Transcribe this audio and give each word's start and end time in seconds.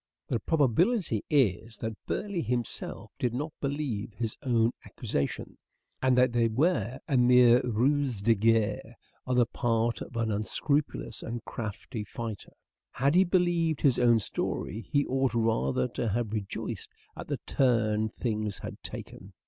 The 0.29 0.39
probability 0.39 1.23
is 1.29 1.77
that 1.77 1.95
Burleigh 2.07 2.41
himself 2.41 3.11
did 3.19 3.35
not 3.35 3.53
believe 3.61 4.13
his 4.13 4.35
own 4.41 4.71
accusations, 4.83 5.59
and 6.01 6.17
that 6.17 6.31
they 6.33 6.47
were 6.47 6.99
a 7.07 7.17
mere 7.17 7.61
ruse 7.61 8.19
de 8.19 8.33
guerre 8.33 8.95
on 9.27 9.35
the 9.37 9.45
part 9.45 10.01
of 10.01 10.17
an 10.17 10.31
unscrupulous 10.31 11.21
and 11.21 11.45
crafty 11.45 12.03
fighter. 12.03 12.53
Had 12.89 13.13
he 13.13 13.23
believed 13.23 13.81
his 13.81 13.99
own 13.99 14.17
story 14.17 14.81
he 14.91 15.05
ought 15.05 15.35
rather 15.35 15.87
to 15.89 16.09
have 16.09 16.33
rejoiced 16.33 16.89
at 17.15 17.27
the 17.27 17.37
turn 17.45 18.09
things 18.09 18.57
had 18.57 18.81
taken. 18.81 19.33